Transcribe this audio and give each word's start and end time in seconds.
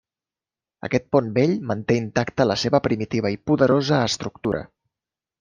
Aquest 0.87 1.03
pont 1.15 1.27
vell 1.35 1.53
manté 1.71 1.97
intacta 2.05 2.47
la 2.53 2.57
seva 2.63 2.81
primitiva 2.89 3.33
i 3.37 3.39
poderosa 3.51 4.01
estructura. 4.09 4.65